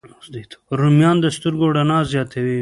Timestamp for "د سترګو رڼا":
1.21-1.99